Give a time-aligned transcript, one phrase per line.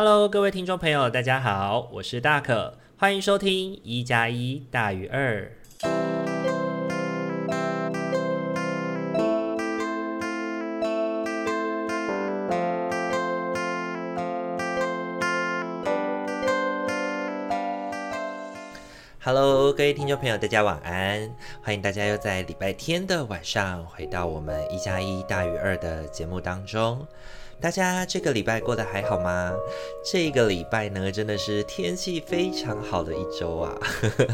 [0.00, 5.50] Hello，各位听众朋友，大家好，我是大可，欢迎收听一加一大于二。
[19.20, 21.28] Hello，各位听众朋友，大家晚安，
[21.60, 27.04] 欢迎大家又在礼拜天的晚上回到我们一加一大于二的节目当中。
[27.60, 29.52] 大家这个礼拜过得还好吗？
[30.04, 33.76] 这个礼拜呢，真的是天气非常好的一周啊！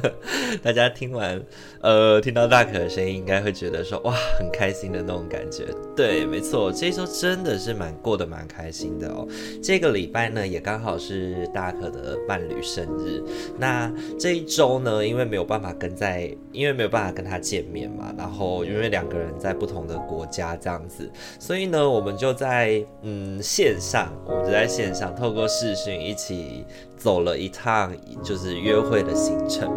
[0.63, 1.43] 大家听完，
[1.81, 5.65] 呃，听到大可的声音，应该会觉得说，哇，很开心的那种感觉。
[5.97, 9.27] 对，没错，这一周真的是蛮过得蛮开心的哦。
[9.63, 13.23] 这个礼拜呢，也刚好是大可的伴侣生日。
[13.59, 21.11] 那这一周呢，因为没有办法跟在，因为没有办法跟他见面嘛，然后因为两个人在不同的国家这样子，
[21.41, 23.14] 所以呢，我们就在嗯。
[23.17, 26.65] 嗯，线上，我们就在线上透过视讯一起
[26.97, 27.93] 走了一趟，
[28.25, 29.71] 就是约会的行程。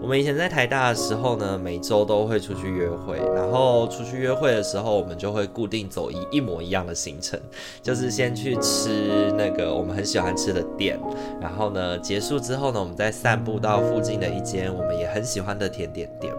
[0.00, 7.40] 我们以前在台大的时候呢，每周都会出去约会，然后出去约会的时候，我们就会固定走一一模一样的行程，
[7.82, 10.96] 就是先去吃那个我们很喜欢吃的店，
[11.40, 16.32] 然后呢，结束之后呢，我们再散步到附近的一间我们也很喜欢的甜点店。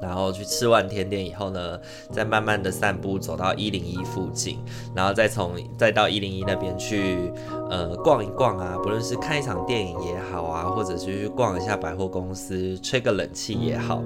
[0.00, 1.78] 然后去吃完甜点以后呢，
[2.10, 4.58] 再慢慢的散步走到一零一附近，
[4.94, 7.32] 然后再从再到一零一那边去
[7.70, 14.02] 呃逛一逛啊，不论是看一场电影也好啊，或者是去逛一下百货公司，吹个冷气也好，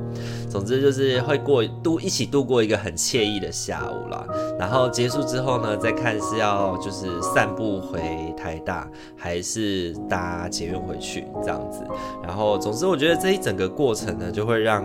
[0.49, 4.25] 总之就是会过度一起度过一个很惬意的下午啦。
[4.59, 8.01] 然后结束之后呢，再看是要就是散步回
[8.37, 11.83] 台大，还是搭捷运回去这样子。
[12.23, 14.85] 然后总之我觉得这一整个过程呢，就会让。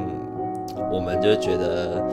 [0.92, 2.04] 我们就觉得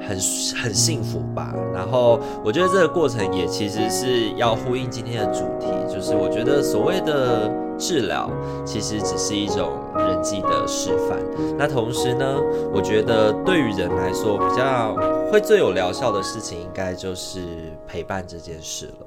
[0.00, 0.18] 很
[0.62, 8.30] 很幸福吧，然后我觉得这个过程也其实是要呼应今天的主题，就是我觉得所谓的治疗，
[8.64, 11.18] 其实只是一种人际的示范。
[11.58, 12.36] 那同时呢，
[12.72, 14.94] 我觉得对于人来说，比较
[15.30, 17.40] 会最有疗效的事情，应该就是
[17.86, 19.06] 陪伴这件事了。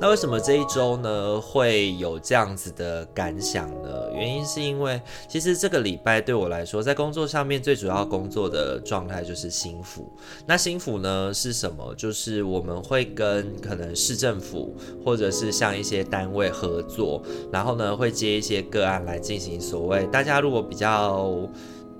[0.00, 4.10] 那为什么这一周呢会有这样子的感想呢？
[4.14, 10.10] 原因是因为其实这个礼拜对我来说，在工作上面最主要工作的状态就是心辅。
[10.46, 11.94] 那心辅呢是什么？
[11.96, 14.74] 就是我们会跟可能市政府
[15.04, 17.22] 或者是像一些单位合作，
[17.52, 21.36] 然后呢会接一些个案来进行所谓大家如果比较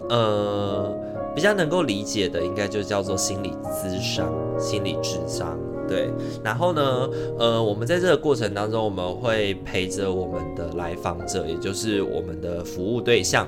[0.08, 0.94] 呃
[1.34, 5.58] 比较能够理解的，应该就叫做心理咨商、心理咨商。
[5.88, 6.10] 对，
[6.42, 7.08] 然后呢，
[7.38, 13.46] 呃，我们在这个过程当中，我们会陪着我们的来访者，也就是我们的服务对象，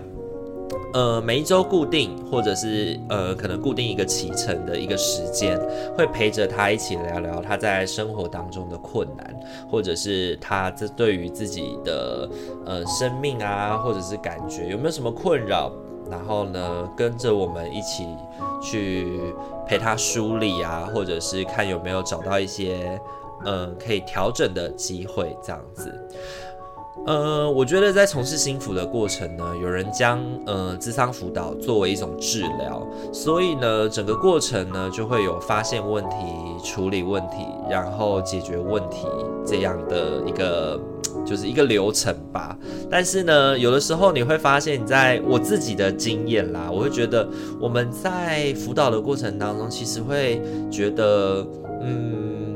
[0.93, 5.60] 呃，每一周固定或者是呃，可能固定一个启程的一个时间，
[5.97, 9.34] 会陪着他一起聊聊他在生活当中的困难，
[9.71, 12.28] 或者是他这对于自己的
[12.65, 15.72] 呃生命啊，或者是感觉有没有什么困扰，
[16.10, 18.06] 然后呢，跟着我们一起
[18.62, 19.34] 去。
[19.69, 22.99] 陪他梳理啊，或者是看有没有找到一些，
[23.45, 26.09] 嗯、可以调整的机会，这样子。
[27.06, 36.16] 呃，我觉得在从事心辅的过程呢，有人将呃咨商辅导作为一种治疗，所以呢，整个过程呢就会有发现问题、
[36.62, 39.06] 处理问题，然后解决问题
[39.47, 40.78] 这样的一个。
[41.25, 42.56] 就是一个流程吧，
[42.91, 47.28] 但是呢，有的时候你会发现，在我自己的经验啦，我会觉得
[47.60, 51.47] 我们在辅导的过程当中，其实会觉得，
[51.82, 52.47] 嗯，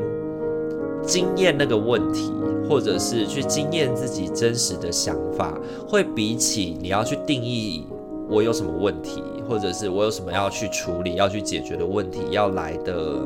[1.05, 2.33] 经验那个问题，
[2.69, 5.59] 或者是去经验自己真实的想法，
[5.89, 7.87] 会比起你要去定义
[8.29, 13.21] 我有什么问题，或者是我有什么要去处理、要去解决的问题，要来的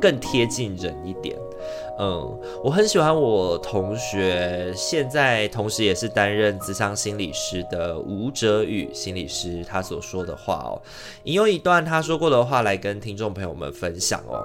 [0.00, 1.36] 更贴近人一点。
[1.98, 10.82] 嗯，我很喜欢我同学，现在同时也是担任咨商心理师的吴哲宇心理师，他所说的话哦，
[11.22, 14.44] 引用一段他说过的话来跟听众朋友们分享哦，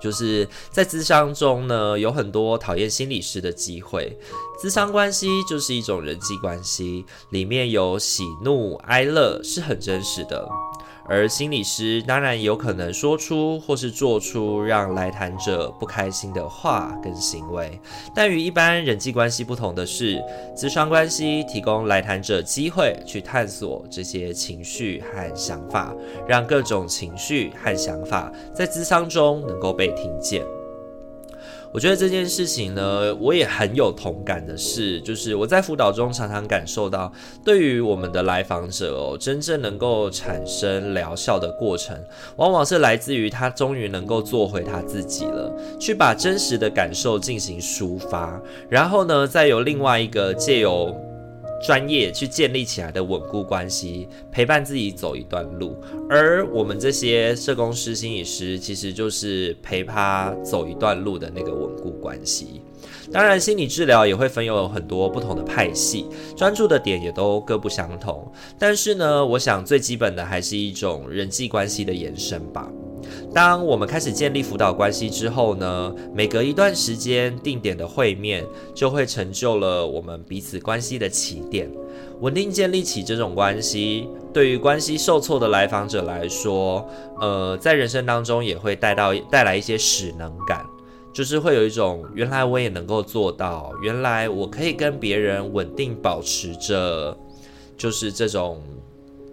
[0.00, 4.18] 就是在咨商中呢，有很多讨厌心理师的机会，
[4.62, 10.48] 咨商关系就是一种人际关系，里面有喜怒哀乐，是很真实的。
[11.08, 17.80] 而心理师当然有可能说出或是做出让来谈者不开心的话跟行为，
[18.14, 20.22] 但与一般人际关系不同的是，
[20.54, 25.94] 咨商关系提供来谈者机会去探索这些情绪和想法，
[26.26, 30.57] 让各种情绪和想法在咨商中能够被听见。
[31.72, 37.12] 我觉得这件事情呢，我也很有同感的是，就是我在辅导中常常感受到，
[37.44, 41.96] 对于我们的来访者哦，真正能够产生疗效的过程，
[42.36, 50.94] 往往是来自于他终于能够做回他自己了，去把真实的感受进行抒发，然后呢，再有另外一个借由。
[51.60, 55.76] 专业去建立起来的稳固关系，陪伴自己走一段路，
[56.08, 62.62] 而我们这些社工师、心理师，其实就是陪他走一段路的那个稳固关系。
[63.12, 66.06] 当然，心理治疗也会分有很多不同的派系，
[66.36, 68.30] 专注的点也都各不相同。
[68.58, 72.70] 但是呢，我想最基本的还是一种人际关系的延伸吧。
[73.34, 81.70] 当我们开始建立辅导关系之后呢，每隔一段时间定点的会面，就会成就了我们彼此关系的起点。
[82.20, 86.86] 稳定建立起这种关系，对于关系受挫的来访者来说，
[87.20, 90.64] 呃，在人生当中也会带到带来一些使能感。
[91.10, 97.16] 就是会有一种，原来我也能够做到，原来我可以跟别人稳定保持着，
[97.76, 98.62] 就是这种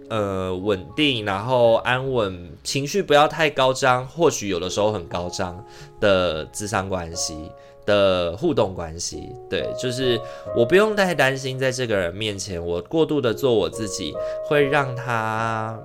[0.08, 5.64] 呃稳定，然后安稳，情绪不要太高涨，或许有的时候很高涨
[6.00, 7.50] 的智商关系
[7.84, 10.20] 的互动关系，对，就是
[10.56, 14.14] 我不用太担心，在这个人面前，我过度的做我自己，
[14.48, 15.78] 会让他。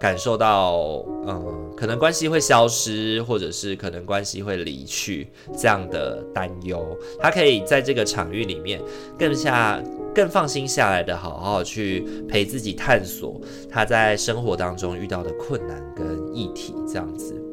[0.00, 6.82] 感受到，嗯，可能关系会消失，或者是可能关系会离去这样的担忧，
[7.20, 8.80] 他可以在这个场域里面
[9.18, 9.78] 更下
[10.14, 17.49] 更放心下来的，好好去陪自己探索他在生活当中遇到的困难跟议题，这样子。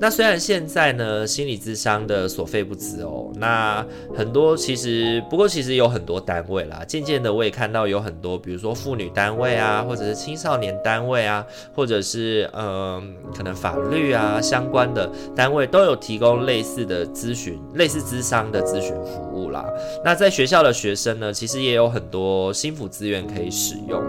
[0.00, 3.84] 那虽然现在呢，心理智商的所费不貲哦，那
[4.16, 6.84] 很多其实不过其实有很多单位啦。
[6.86, 11.44] 渐渐的，我也看到有很多，比如说妇女单位啊，或者是青少年单位啊，
[11.74, 19.64] 或者是嗯、可能法律啊相关的单位都有提供类似的咨询、类似智商的咨询服务啦。
[20.04, 24.00] 那在学校的学生呢，其实也有很多心辅资源可以使用。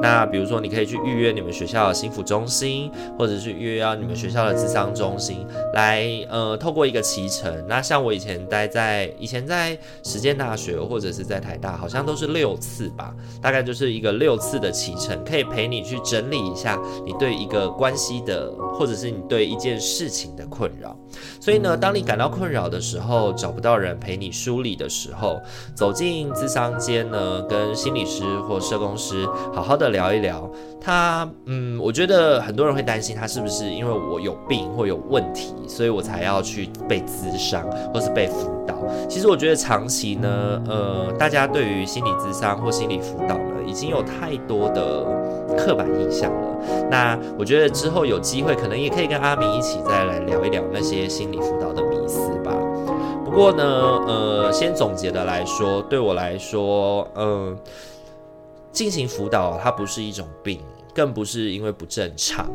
[0.00, 5.44] 那比如说，你可以去预约你们学校的心辅中心，或者是预约你们学校的智商中心，
[5.74, 7.52] 来呃透过一个期程。
[7.66, 13.12] 那像我以前待在以前在实践大学或者是在台大，好像都是六次吧，
[13.42, 18.48] 大概就是一个六次的期程，可以陪你去整理一下你对一个关系的，
[18.78, 20.96] 或者是你对一件事情的困扰。
[21.40, 25.40] 所以呢，当你感到困扰的时候，找不到人陪你梳理的时候，
[25.74, 29.88] 走进咨商间呢，跟心理师或社工师好好的。
[29.88, 30.46] 聊一聊
[30.78, 38.76] 他，嗯，我觉得很多人会担心他是不是因为我有病或有问题，所以我才要去被咨商或是被辅导。
[39.08, 45.04] 其实我觉得长期呢，呃，大家对于心理咨商或心理辅导呢，已经有太多的
[45.56, 46.88] 刻板印象了。
[46.88, 52.54] 那我觉得之后有机会，可能也可以跟阿明一起再来聊一聊那些心理辅导的迷思吧。
[53.24, 53.64] 不过呢，
[54.06, 57.58] 呃，先总结的来说，对我来说，嗯、
[58.70, 60.60] 进行辅导，它不是一种病，
[60.94, 62.48] 更不是因为不正常。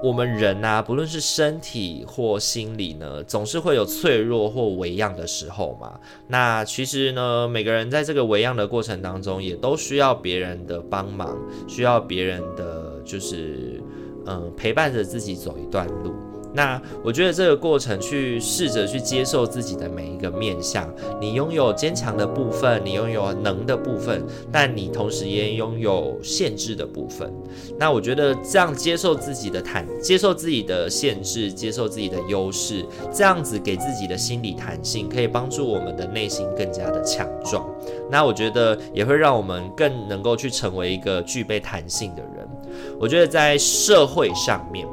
[0.00, 5.98] 我们人呐，不论是身体或心理呢，总是会有脆弱或微样的时候嘛。
[6.28, 11.36] 那其实呢，每个人在这个微样的过程当中，也都需要别人的帮忙，
[11.66, 13.82] 需要别人的就是
[14.26, 16.14] 嗯陪伴着自己走一段路。
[16.58, 27.32] 那我觉得这个过程，去试着去接受自己的每一个面向，你拥有坚强的部分，你拥有能的部分，但你同时也拥有限制的部分。
[27.78, 37.64] 那我觉得这样接受自己的弹，接受自己的限制，接受自己的优势，这样子给自己的心理弹性，可以帮助我们的内心更加的强壮。
[38.10, 42.48] 那我觉得也会让我们更能够去成为一个具备弹性的人。
[42.98, 44.84] 我觉得在社会上面。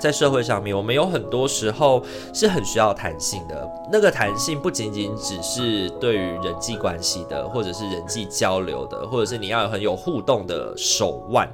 [0.00, 2.02] 在社会上面，我们有很多时候
[2.32, 3.70] 是很需要弹性的。
[3.92, 11.46] 那个弹性不仅仅只是对于人际关系的，或者是人际交流的，或者是你要有很有互动的手腕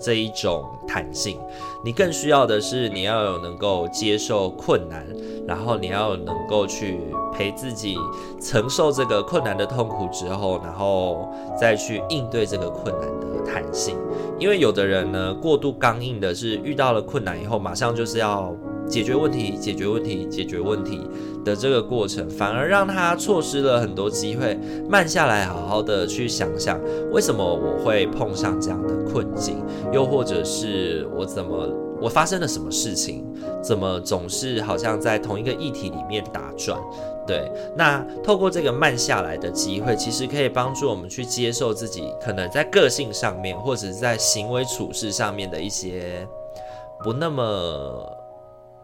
[0.00, 1.38] 这一种弹性。
[1.84, 5.06] 你更需要的是你要有能够接受困难，
[5.46, 7.00] 然后你要能够去
[7.32, 7.96] 陪自己
[8.40, 11.28] 承受这个困难的痛苦之后，然后
[11.58, 13.96] 再去应对这个困难的弹性。
[14.38, 18.54] 因为有的人呢，过度刚硬的是遇到了困难以后，马上就是要
[18.90, 21.00] 解决问题、解决问题、解决问题
[21.44, 26.80] 的这个过程，反而让他错失了很多机会，慢下来好好的去想想，
[27.12, 31.68] 为什么我会碰上这样的困境，又或者是我怎么
[32.00, 33.24] 我发生了什么事情，
[33.62, 36.78] 怎么总是好像在同一个议题里面打转。
[37.26, 46.26] 对，那透过这个慢下来的机会，其实可以帮助我们去接受自己可能在个性上面，或者是在行为处事上面的一些
[47.04, 47.44] 不那么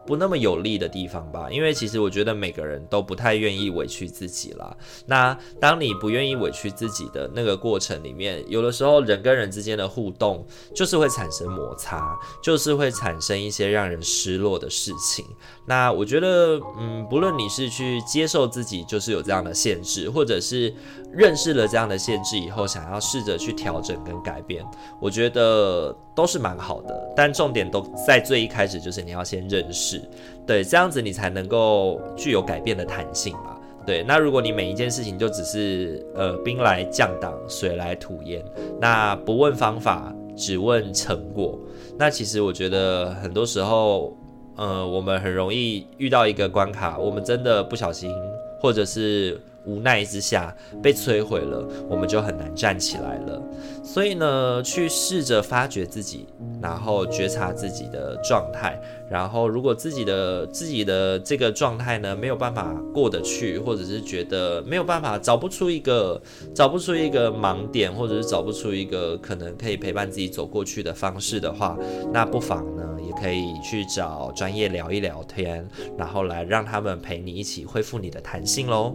[0.07, 1.49] 不那么有利的地方吧。
[1.51, 4.77] 因为其实我觉得每个人都不太愿意委屈自己啦。
[5.07, 15.25] 那当你不愿意委屈自己的那个过程里面，有的时候人跟人之间的互动就是会产生摩擦，就是会产生一些让人失落的事情。
[15.67, 20.73] 那我觉得，嗯，不论你是去接受自己就是有这样的限制，或者是
[21.17, 24.63] 认识了这样的限制以后，想要试着去调整跟改变，
[25.01, 27.13] 我觉得都是蛮好的。
[27.17, 30.03] 但重点都在最一开始，就是你要先认识，
[30.47, 33.57] 对，这样子你才能够具有改变的弹性嘛。
[33.87, 38.45] 对，那如果你每一件事情就只是呃兵来将挡，水来土掩，
[38.79, 41.59] 那不问方法，只问成果，
[41.97, 44.15] 那其实我觉得很多时候，
[44.57, 48.15] 呃，我们很容易遇到一个关卡，我们真的不小心，
[48.61, 49.41] 或者是。
[49.67, 53.43] 无奈之下被摧毁了，我们就很难站起来了。
[53.83, 56.27] 所以呢，去试着发掘自己，
[56.63, 58.81] 然后觉察自己的状态。
[59.09, 66.21] 然后，如果自己的自己的这个状态呢，没有办法过得去，或者是觉得没有办法找不出一个
[66.53, 71.79] 找不出一个盲点，或者是找不出一个可能可以陪伴自己走过去的方式的话，
[72.13, 78.93] 那不妨呢，也可以去找专业聊一聊天，然后来让他们陪你一起恢复你的弹性喽。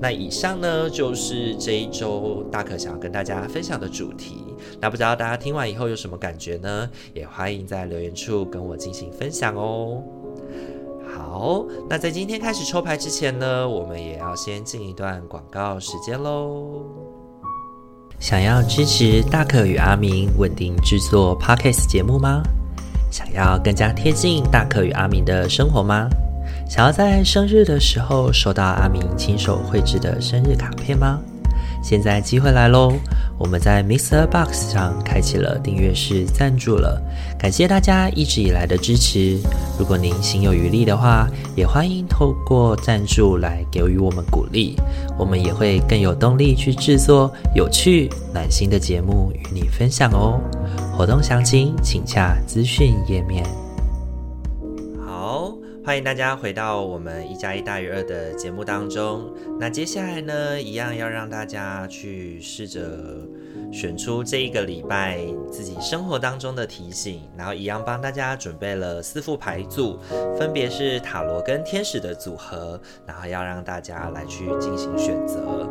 [0.00, 4.44] 那以上呢，就是这一周大可想要跟大家分享的主题。
[4.80, 6.88] 那不知道大家听完以后有什么感觉呢？
[7.14, 10.02] 也欢迎在留言处跟我进行分享哦。
[11.16, 16.84] 好，那在今天开始抽牌之前呢，我们也要先进一段广告时间喽。
[18.20, 22.42] 想要支持大可与阿明稳定制作 Podcast 节目吗？
[23.10, 26.08] 想要更加贴近大可与阿明的生活吗？
[26.68, 31.18] 想要在生日的时候收到阿明亲手绘制的生日卡片吗？
[31.82, 32.92] 现在机会来喽！
[33.38, 34.26] 我们在 Mr.
[34.26, 37.00] Box 上开启了订阅式赞助了，
[37.38, 39.38] 感谢大家一直以来的支持。
[39.78, 44.76] 如果您心有余力的话，也欢迎透过赞助来给予我们鼓励，
[45.16, 50.38] 我们也会更有动力去制作有趣、暖心的节目与你分享哦。
[50.92, 53.42] 活动详情请洽资讯页面。
[55.88, 59.32] 欢迎大家回到我们一加一大于二的节目当中。
[59.58, 63.26] 那接下来呢，一样要让大家去试着
[63.72, 65.18] 选出这一个礼拜
[65.50, 69.98] 自己生活当中的提醒，然后一样帮大家准备了四副牌组，
[70.38, 75.66] 分别是塔罗跟天使的组合，然后要让大家来去进行选择。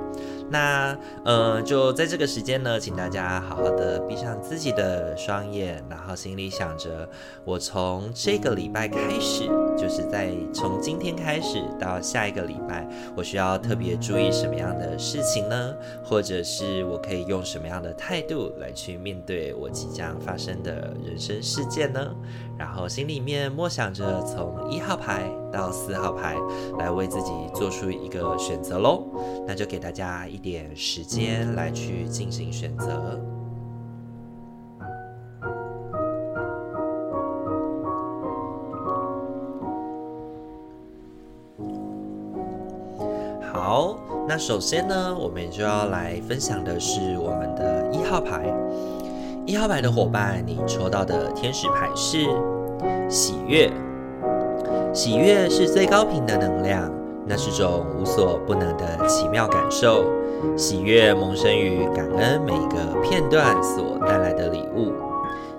[0.49, 7.09] 那，呃，就在这个时间呢，请大家好好的闭上自己的双眼，然后心里想着，
[7.43, 9.45] 我从这个礼拜开始，
[9.77, 15.73] 就是在从今天开始到下一个礼拜，我需要特别注意什么样的事情呢？
[16.01, 22.15] 或者是我可以用什么样的态度来去面对我即将发生的人生事件呢？
[22.57, 26.35] 然后心里面默想着，从一号牌到四号牌，
[26.79, 29.03] 来为自己做出一个选择喽。
[29.45, 33.19] 那就给大家一一点时间来去进行选择。
[43.51, 48.45] 好，那首先呢，我们就要来分享的是我们的一号牌。
[49.47, 52.27] 一号牌的伙伴，你抽到的天使牌是
[53.09, 53.71] 喜悦。
[54.93, 56.91] 喜悦是最高频的能量，
[57.25, 60.05] 那是种无所不能的奇妙感受。
[60.57, 64.93] 喜悦萌生于感恩每一个片段所带来的礼物。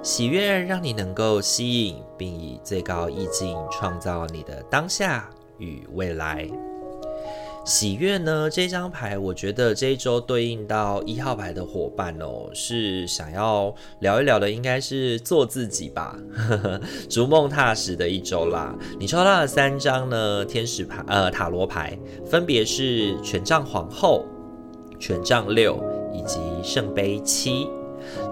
[0.02, 6.48] 喜悦让你能够吸引，并以最高意境创造你的当下与未来。
[7.64, 8.48] 喜悦呢？
[8.48, 16.16] 这张牌，我觉得这一周对应到一号牌的伙伴哦，是想要聊一聊的，应该是做自己吧，
[17.10, 18.74] 逐梦踏实的一周啦。
[18.98, 24.24] 你抽到的三张呢，天使牌，呃，塔罗牌，分别是权杖皇后、
[24.98, 25.78] 权杖六
[26.12, 27.68] 以及圣杯七。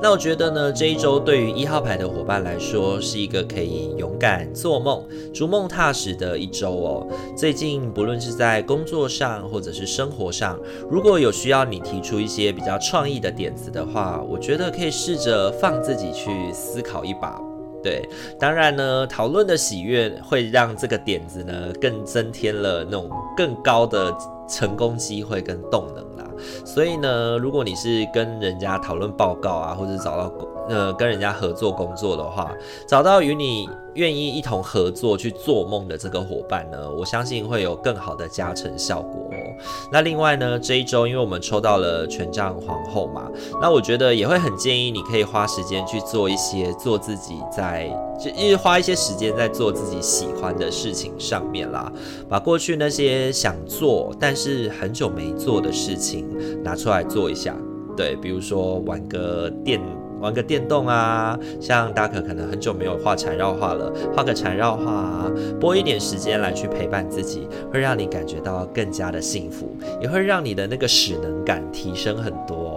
[0.01, 5.05] 那我觉得呢，这一周对于一号牌的伙伴来说，是一个可以勇敢做梦、
[5.35, 7.07] 逐梦踏实的一周哦。
[7.37, 10.59] 最近不论是在工作上或者是生活上，
[10.89, 17.39] 如果有需要你提出一些比较创意的点子的话，我觉得可以试着放自己去思考一把。
[17.83, 18.09] 对，
[18.39, 24.17] 当然呢，讨论的喜悦会让这个点子呢更增添了那种更高的
[24.49, 26.26] 成功机会跟动能啦。
[26.65, 30.29] 所以呢，如果你是跟人家讨论报告啊，或者找到
[30.69, 32.53] 呃跟人家合作工作的话，
[32.87, 39.31] 找到与你愿意一同合作去做梦的这个伙伴呢，我相信会有更好的加成效果。
[39.91, 43.31] 那另外呢，这一周因为我们抽到了权杖皇后嘛，
[43.61, 47.89] 那我觉得也会很建议你可以花时间去做一些做自己在，
[48.23, 51.91] 就一直花一些时间在做自己喜欢的事情上面啦，
[52.29, 56.27] 把过去那些想做但是很久没做的事情
[56.63, 57.57] 拿出来做一下，
[57.97, 59.81] 对，比如说玩个电。
[60.21, 65.31] 玩个电动啊，像大可可能很久没有画缠绕画了，画个缠绕画啊，
[65.61, 72.76] 拨一点时间来去陪伴自己，会让你感觉到更加的幸福，也会让你的那个使能感提升很多。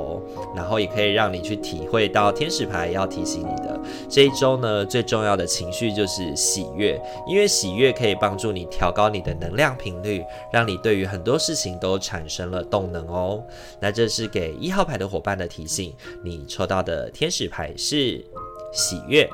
[0.56, 3.80] 然后也可以让你去体会到天使牌要提醒你的
[4.10, 13.44] 这一周呢，最重要的情绪就是喜悦，因为喜悦可以帮助你调高你的能量频率，让你对于很多事情都产生了动能哦。
[13.80, 18.26] 那这是给一号牌的伙伴的提醒，你抽到的天使牌是
[18.74, 19.30] 喜悦。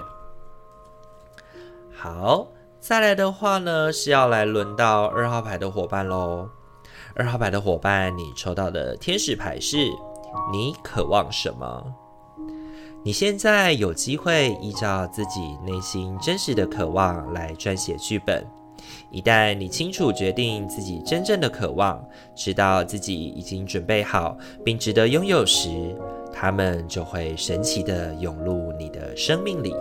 [1.91, 2.47] 好，
[2.79, 6.49] 再来的话呢，是要来轮到二号牌的伙伴喽。
[7.15, 9.89] 二号牌的伙伴，你抽到的天使牌是。
[10.51, 11.93] 你渴望什么？
[13.03, 18.45] 你现在有机会依照自己内心真实的渴望来撰写剧本。
[19.11, 22.03] 一旦你清楚决定自己真正的渴望，
[22.35, 25.69] 知道自己已经准备好并值得拥有时，
[26.33, 29.73] 他们就会神奇地涌入你的生命里。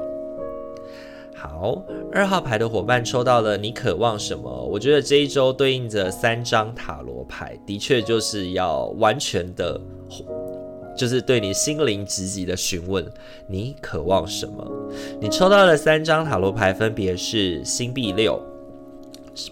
[1.34, 1.82] 好，
[2.12, 4.50] 二号牌的伙伴抽到了你渴望什么？
[4.50, 9.80] 我觉得这一周对应着三张塔罗牌，的确就是要完全的。
[10.96, 13.04] 就是对你心灵直击的询问，
[13.46, 14.64] 你渴望什么？
[15.20, 18.40] 你抽到的三张塔罗牌分别是星币六、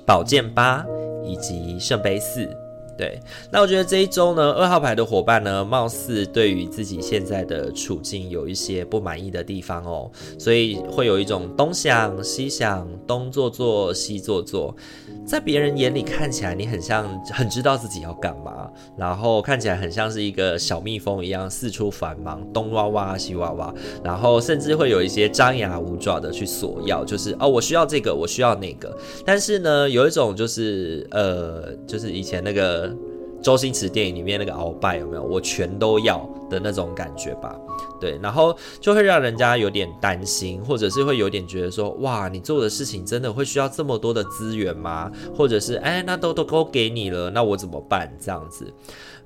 [0.07, 0.85] 宝剑八
[1.25, 2.49] 以及圣杯四。
[2.95, 3.19] 对，
[3.51, 10.09] 那我觉得这一周呢，二号牌的伙伴呢，貌似对于自己现在的处境有一些不满意的地方哦，
[10.39, 14.77] 所以会有一种东想西想，东做做西做做，
[15.25, 32.95] 在别人眼里看起来你很像很知道自己要干嘛，然后看起来很像是一个小蜜蜂一样四处繁忙，东挖挖西挖挖，然后甚至会有一些张牙舞爪的去索要，就是哦，我需要这个，我需要那个，但是呢，有一种就是呃，就是以前那个。
[33.43, 35.23] 周星驰电影里面那个鳌拜有没有？
[35.23, 36.19] 我全都要
[36.49, 37.59] 的那种感觉吧。
[38.01, 45.11] 对，然后就会让人家有点担心，或者是会有点觉得说，哇，你做的事情真的会需要这么多的资源吗？
[45.37, 48.13] 或者是，哎，那都都都给你了，那我怎么办？
[48.21, 48.73] 这样子。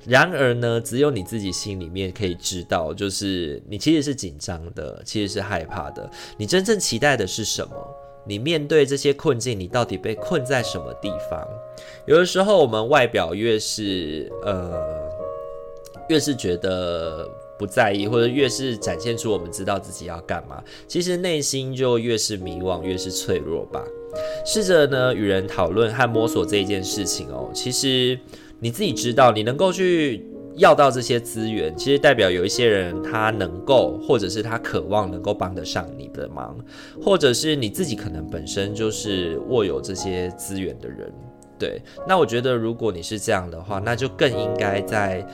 [0.05, 6.09] 然而呢，只有你自己心里面可以知道，就是你其实是紧张的，其实是害怕的。
[6.37, 7.75] 你真正期待的是什么？
[8.27, 11.47] 你面对这些困境，你到底被困在什么地方？
[12.07, 14.83] 有的时候，我们外表越是呃，
[16.09, 23.83] 越是觉得不在意，或者越是展现出我们知道自己要干嘛，其实内心就越是迷惘，越是脆弱吧。
[24.45, 27.51] 试着呢，与人讨论和摸索这一件事情哦。
[27.55, 28.19] 其实
[28.59, 30.27] 你自己知道，你能够去。
[30.57, 36.57] 要到这些资源，其实代表有一些人他能够，或者是他渴望能够帮得上你的忙，
[37.03, 41.13] 或者是你自己可能本身就是握有这些资源的人。
[41.59, 45.27] 对，那我觉得如果你是这样的话，那就更应该在，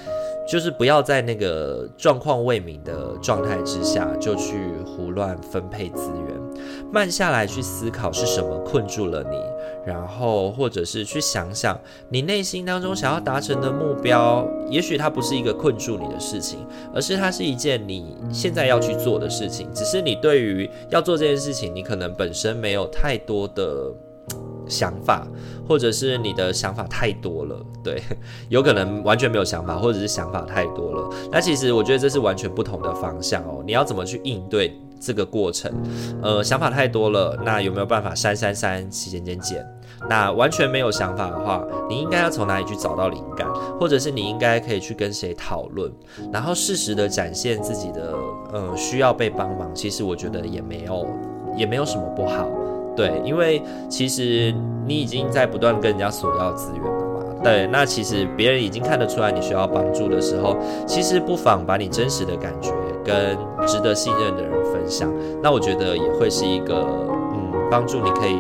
[0.49, 9.37] 就是不要在那个状况未明的状态之下就去胡乱分配资源，慢下来去思考是什么困住了你。
[9.85, 16.59] 然后，或者是去想想你内心当中想要达成的目标，也许它不是一个困住你的事情，
[16.95, 19.69] 而是它是一件你现在要去做的事情。
[19.75, 23.93] 只是你对于要做这件事情，你可能本身没有太多的
[24.73, 25.27] 想法，
[25.69, 28.03] 或者是你的想法太多了，对，
[28.49, 31.11] 有可能完全没有想法，或者是想法太多了。
[31.31, 33.63] 那其实我觉得这是完全不同的方向哦。
[33.67, 34.77] 你要怎么去应对？
[35.05, 35.69] 这个过程，
[36.23, 39.67] 呃，想法太多了，那有没有办法删删删，减减减？
[40.09, 45.93] 那完全没有想法的话，你应该要从哪里去找到灵感，或者是你应该可以去跟谁讨论，
[46.33, 48.15] 然后适时的展现自己的，
[48.53, 49.75] 呃，需要被帮忙。
[49.75, 51.05] 其实我觉得也没有，
[51.57, 52.49] 也没有什么不好，
[52.95, 54.55] 对，因为其实
[54.87, 57.43] 你已经在不断跟人家索要资源了嘛。
[57.43, 62.71] 对，那其实别人已经看得出来你需要帮助的时候，其实不妨把你真实的感觉
[63.05, 65.13] 跟值得信任的人分享。
[65.43, 66.87] 那我觉得也会是一个
[67.33, 68.39] 嗯，帮助你可以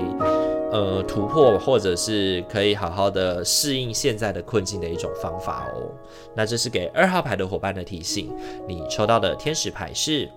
[0.70, 5.90] 呃突破，或者是可以好好的适应现在的困境的一种方法哦。
[6.32, 8.30] 那这是给二号牌的伙伴的提醒。
[8.68, 10.30] 你抽到的天使牌是，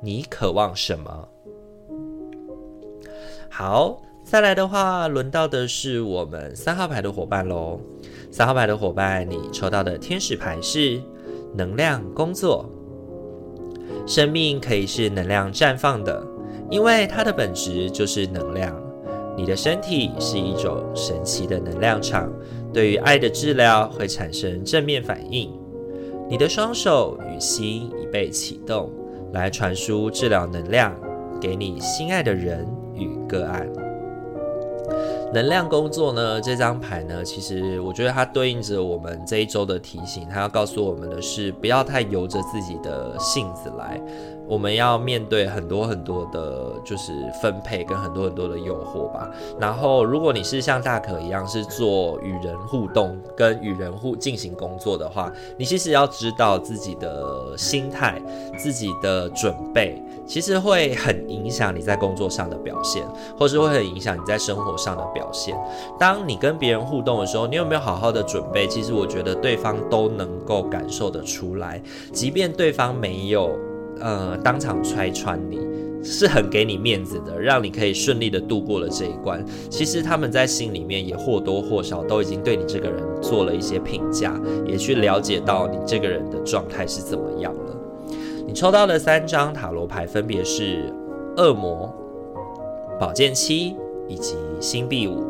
[0.00, 1.28] 你渴望什么？
[3.56, 4.02] 好。
[4.24, 7.78] 再来的话，轮到的是我们三号牌的伙伴喽。
[8.32, 11.00] 三号牌的伙伴，你抽到的天使牌是
[11.54, 12.68] 能量工作。
[14.08, 16.26] 生命可以是能量绽放的，
[16.68, 18.74] 因为它的本质就是能量。
[19.36, 22.32] 你的身体是一种神奇的能量场，
[22.72, 25.52] 对于爱的治疗会产生正面反应。
[26.28, 28.90] 你的双手与心已被启动，
[29.32, 30.92] 来传输治疗能量
[31.40, 33.68] 给你心爱的人与个案。
[35.32, 44.00] 能量工作呢，这张牌呢，其实我觉得它对应着我们这一周的提醒，它要告诉我们的是，不要太由着自己的性子来。
[44.46, 49.30] 我们要面对很多很多的，就是分配跟很多很多的诱惑吧。
[49.58, 58.20] 然后，如果你是像大可一样是做与人互动跟与人互进行工作的话，你其实要知道自己的心态、
[58.58, 63.02] 自己的准备，其实会很影响你在工作上的表现，
[63.38, 65.58] 或是会很影响你在生活上的表现。
[65.98, 68.66] 当你跟别人互动的时候，你有没有好好的准备？
[68.66, 71.80] 其实我觉得对方都能够感受得出来，
[72.12, 73.50] 即便对方没有。
[74.00, 75.58] 呃，当场拆穿你
[76.02, 79.42] 是很给你面子的，让你可以顺利的度过了这一关。
[79.70, 87.76] 其实他们在心里面也或多或少都已经对你这个人做了一些评价，也去了解到你这个人的状态是怎么样了。
[88.46, 90.92] 你抽到的三张塔罗牌分别是
[91.38, 91.90] 恶魔、
[93.00, 93.74] 宝剑七
[94.06, 95.24] 以及星币五。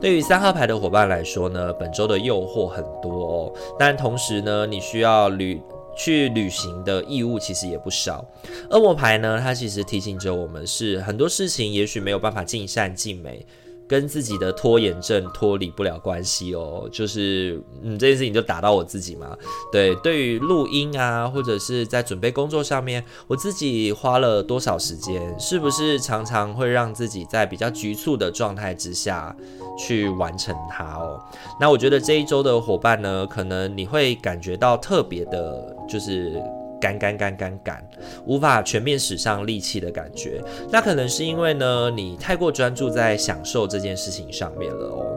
[0.00, 5.60] 对于三号牌的伙伴来说呢，本周的诱惑很多哦，但同时呢，你需要旅。
[6.02, 8.24] 去旅行的义务其实也不少。
[8.70, 13.44] 恶魔牌呢，它其实提醒着我们是很多事情也许没有办法尽善尽美。
[13.90, 19.36] 跟自己的拖延症脱离不了关系哦，就是嗯，这件事情就打到我自己嘛。
[19.72, 29.34] 对，对于录音啊，或者是在准备工作上面，我自己花了多少时间，是不是常常会让自己在比较局促的状态之下
[29.76, 31.20] 去完成它哦？
[31.58, 36.40] 那我觉得这一周的伙伴呢，可能你会感觉到特别的，就是。
[36.80, 37.88] 干干干干干，
[38.24, 45.16] 无法全面使上力气的感觉，那可能是因为呢，你太过专注在享受这件事情上面了哦。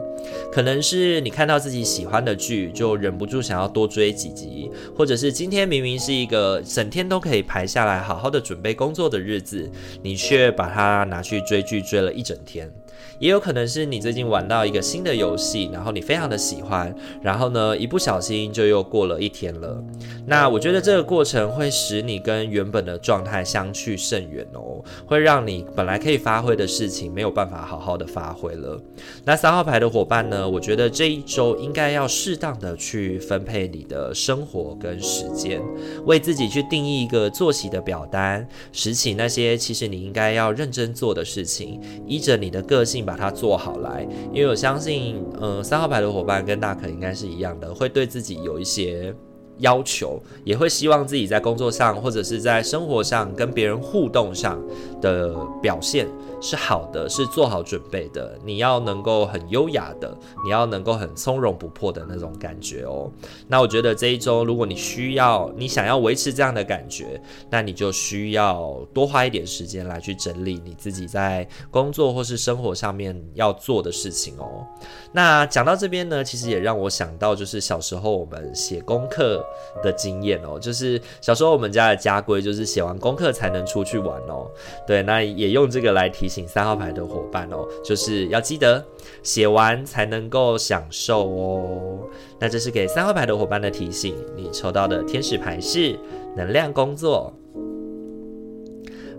[0.52, 9.70] 可能是你看到自己喜欢的剧，就忍不住想要多追几集，或者是今天明明是一个整天都可以排下来好好的准备工作的日子，
[10.02, 12.70] 你却把它拿去追剧追了一整天。
[13.18, 19.82] 也有可能是你最近玩到一个新的游戏，然后你非常的喜欢，然后呢，一不小心就又过了一天了。
[20.26, 28.80] 那我觉得这个过程会使你跟原本的状态相去甚远哦，会让你本来可以发挥的事情没有办法好好的发挥了。
[29.24, 35.62] 那三号牌的伙伴呢，我觉得这一周应该要适当的去分配你的生活跟时间，
[36.04, 43.04] 为自己去定义一个作息的表单，拾起那些其实你应该要认真做的事情，依着你的个性。
[43.04, 49.14] 把把它做好来，因为我相信，嗯、呃，三号牌的伙伴跟大可应该是一样的，会对自己有一些。
[49.58, 54.60] 要求也会希望自己在工作上或者是在生活上跟别人互动上
[55.04, 56.08] 的表现
[56.40, 58.38] 是好的，是做好准备的。
[58.42, 63.10] 你要能够很优雅的，你要能够很从容不迫的那种感觉哦。
[63.46, 74.66] 那我觉得这一周，如果你需要，你想要维持这样的感觉，那你就需要多花一点时间来去整理你自己在工作或是生活上面要做的事情哦。
[75.12, 79.44] 那讲到这边呢，其实也让我想到，就是小时候我们写功课。
[79.82, 84.48] 的经验哦，就是小时候我们家的家规就是写完功课才能出去玩哦。
[84.86, 88.84] 对，对那也用这个来提醒三号牌的伙伴哦，就是要记得
[89.24, 91.98] 写完才能够享受哦。
[92.38, 94.14] 那这是给三号牌的伙伴的提醒。
[94.36, 95.98] 你抽到的天使牌是
[96.36, 97.34] 能量工作。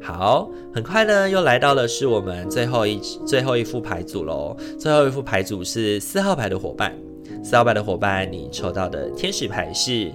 [0.02, 4.56] 好，很快呢又来到了是我们最后一最后一副牌组喽。
[4.80, 6.96] 最后一副牌组是四号牌的伙伴。
[7.44, 10.10] 四号牌的伙伴，你抽到的天使牌是，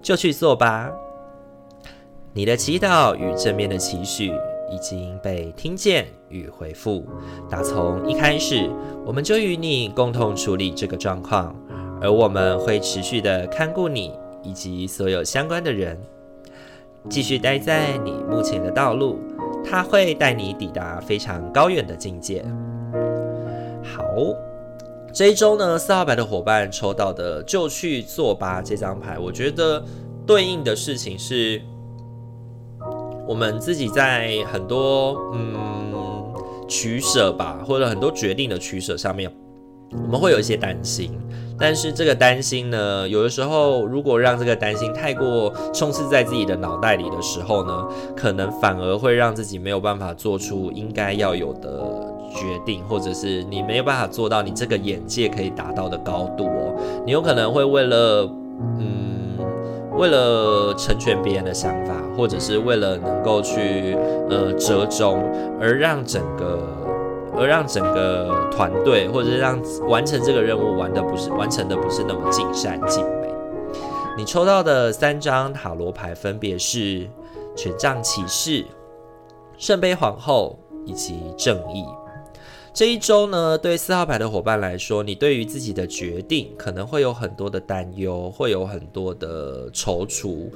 [0.00, 0.88] 就去做吧。
[2.32, 4.30] 你的祈祷与正面的期许
[4.70, 7.04] 已经被听见与回复。
[7.48, 8.70] 打从一开始，
[9.04, 11.54] 我们就与你共同处理这个状况，
[12.00, 16.00] 而我们会持续的看顾你以及所有相关的人。
[17.08, 19.18] 继续待在你目前的道路，
[19.64, 22.44] 它会带你抵达非常高远的境界。
[23.82, 24.04] 好。
[25.12, 29.84] 这一周呢，四号牌的伙伴抽到的就去做吧这张牌，我觉得
[30.24, 31.60] 对应的事情是，
[33.30, 35.94] 我们自己在很多嗯
[36.66, 39.30] 取舍吧，或者很多决定的取舍上面，
[39.92, 41.16] 我们会有一些担心。
[41.56, 51.70] 但是这个担心呢，有的时候如果让这个担心太过充斥在自己的脑袋里的时候呢，可能反而会让自己没有办法做出应该要有的。
[52.32, 56.74] 决定，或者是你没有办法做到你这个眼界可以达到的高度哦。
[57.04, 58.30] 你有可能会为了，
[58.78, 59.19] 嗯，
[60.00, 63.94] 为了成全别人的想法，或者是为了能够去
[64.30, 65.22] 呃折中，
[65.60, 66.58] 而让整个
[67.36, 73.28] 而让整个团队，或者是让完成这个任务玩的不是完成的不是那么尽善尽美。
[74.16, 77.06] 你抽到的三张塔罗牌分别是
[77.54, 78.64] 权杖骑士、
[79.58, 81.84] 圣杯皇后以及正义。
[82.72, 90.48] 这一周呢，对四号牌的伙伴来说，你对于自己的决定可能会有很多的担忧，会有很多的踌躇，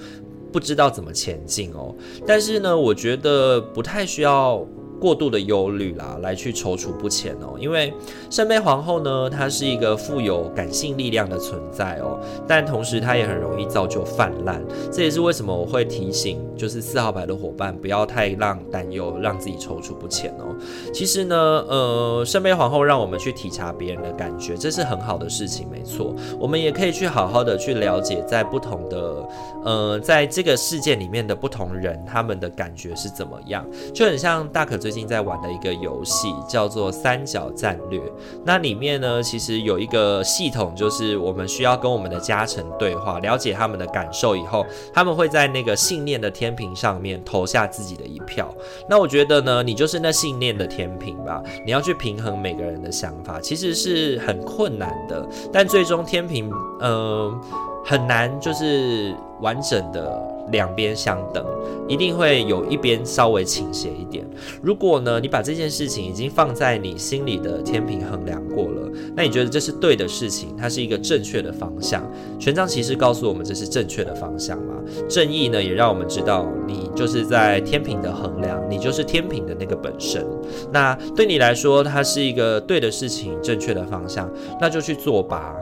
[0.53, 1.95] 不知道怎么前进哦。
[2.27, 4.67] 但是呢，我觉得不太需要。
[5.01, 7.57] 过度的忧虑啦，来去踌躇不前哦。
[7.59, 7.93] 因为
[8.31, 14.63] 圣杯皇后呢，她是一个富有感性力量的存在哦，但同时她也很容易造就泛滥。
[14.93, 20.55] 这也是为什么我会提醒，就是四号牌的伙伴不要太让担忧让自己踌躇不前哦。
[20.93, 26.15] 其实呢，呃，圣杯皇后让我们去体察别人的感觉，这是很好的事情，没错。
[26.39, 29.29] 我们也可以去好好的去了解，在不同的
[29.65, 34.95] 呃，在这个世界里面的不同人，他们的感觉是怎么样，就很像大可最。
[34.95, 38.01] 近在玩的一个游戏叫做三角战略，
[38.45, 48.55] 那里面呢，其实有一个系统，就是我们需要跟我们的家臣对话，了解他们的感受以后，他们会在那个信念的天平上面投下自己的一票。
[48.89, 56.49] 那我觉得呢，你就是那信念的天平吧，你要去平衡每个人的想法，其实是很困难的，但最终天平，
[56.83, 57.37] 嗯、
[57.85, 60.35] 很难就是完整的。
[60.53, 61.43] 两边相等，
[61.89, 64.27] 一定会有一边稍微倾斜一点。
[64.61, 72.07] 如果呢，你把这件事情已经放在你心里的天平衡量过了，那你觉得这是对的事情，它是一个正确的方向。
[72.39, 74.75] 权杖骑士告诉我们这是正确的方向嘛？
[75.09, 80.23] 正义呢，也让我们知道你就是在天平的衡量，你就是天平的那个本身。
[80.71, 85.57] 那对你来说，它是一个对的事情，正确的方向，那就去做吧。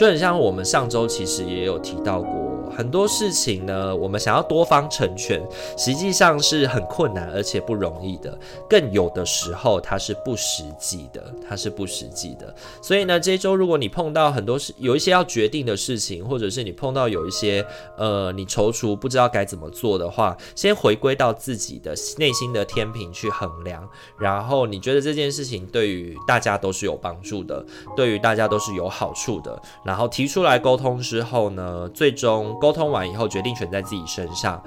[0.00, 2.49] 就很像我们上周其实也有提到过。
[2.76, 5.42] 很多事情呢，我们想要多方成全，
[5.76, 8.38] 实际上是很困难而且不容易的。
[8.68, 12.54] 更有的时候，它是不实际的，它是不实际的。
[12.80, 17.64] 所以呢，这周如果你碰到很多事，有一些要决定的事情，或者是你碰到有一些
[17.96, 23.86] 呃，你踌躇不知道该怎么做的话，先回归到自己的内心的天平去衡量，
[24.18, 27.64] 然后你觉得这件事情对于大家都是有帮助的，
[27.96, 32.56] 对于大家都是有好处的，然后提出来沟通之后呢，最终。
[32.60, 34.62] 沟通完以后，决定权在自己身上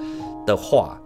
[0.45, 0.97] 的话，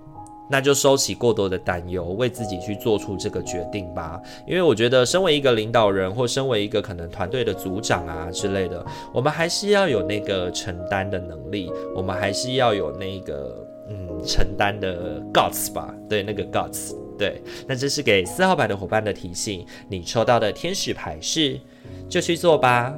[0.50, 4.20] 那就收起过多的担忧，为自己去做出这个决定吧。
[4.48, 15.94] 因为我觉得，身为一个领导人，或身为一个可能团队的组长啊之类的，我们还是要有那个承担的能力，我们还是要有那个嗯承担的 guts 吧。
[16.08, 16.96] 对，那个 guts。
[17.18, 19.66] 对，那这是给四号牌的伙伴的提醒。
[19.90, 21.60] 你抽到的天使牌是，
[22.08, 22.94] 就去做吧。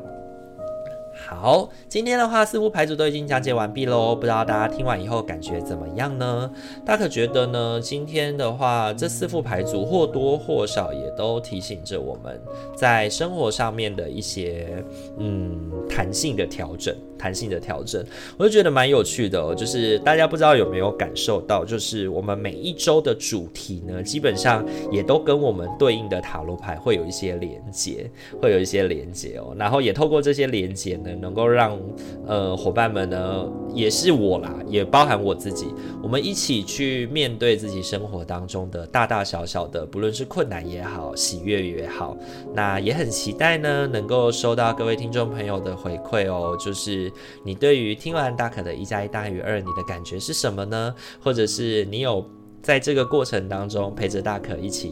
[1.29, 6.49] 好，今天的话四副牌组都已经讲解完毕喽，不知道大家听完以后感觉怎么样呢？
[6.83, 12.41] 大可觉得呢，今天的话这四副牌组或多或少也都提醒着我们
[12.75, 14.83] 在生活上面的一些
[15.19, 18.03] 嗯弹性的调整，弹性的调整，
[18.35, 19.53] 我就觉得蛮有趣的。
[19.53, 28.09] 就是大家不知道有没有感受到，就是我们每一周的主题呢，基本上也都跟我们对应的塔罗牌会有一些连接，
[28.41, 29.53] 会有一些连接哦。
[29.55, 31.17] 然后也透过这些连接呢。
[31.19, 31.79] 能够让
[32.25, 35.67] 呃伙伴们呢，也是我啦，也包含我自己，
[36.01, 42.17] 我们一起去面对自己生活当中的大大小小的，不论是困难也好，喜悦也好，
[42.53, 47.11] 那也很期待呢，能够收到各位听众朋友的回馈哦，就是
[47.43, 50.93] 你对于听完大可的一加一大于二，你的感觉是什么呢？
[51.21, 52.25] 或者是你有
[52.61, 54.91] 在这个过程当中陪着大可一起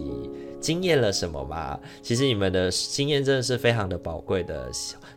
[0.60, 1.80] 经验了什么吗？
[2.02, 4.70] 其实你们的经验真的是非常的宝贵的。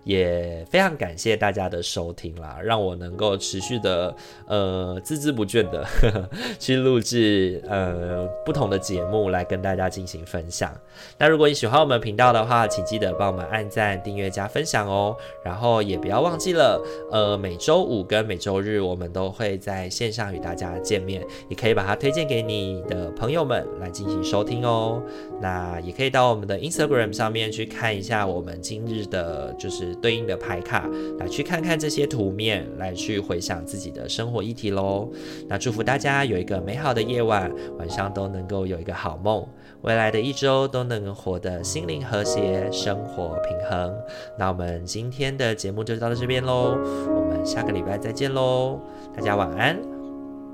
[0.02, 4.14] 也非常感谢大家的收听啦，让我能够持续的
[4.46, 10.74] 呃孜孜不倦的呵呵去录制呃不同的节目来跟大家进行分享。
[11.18, 15.14] 那如果你喜欢我们频道的话，请记得帮我们按赞、订阅、加分享哦。
[15.44, 25.02] 然后也不要忘记了，呃每周五跟每周日我们都会在线上与大家见面，也可以把它推荐给你的朋友们来进行收听哦。
[25.40, 29.90] 那也可以到我们的 Instagram 上面去看一下我们今日的就是。
[30.00, 35.10] 对应的牌卡，来去看看这些图面，来去回想自己的生活议题喽。
[35.46, 39.46] 那祝福大家有一个美好的夜晚，晚上都能够有一个好梦，
[39.82, 43.94] 未来的一周都能活得心灵和谐，生活平衡。
[44.38, 46.78] 那我们今天的节目就到这边喽，
[47.14, 48.80] 我们下个礼拜再见喽，
[49.14, 49.76] 大家晚安，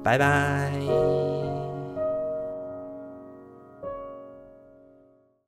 [0.03, 1.66] 拜拜。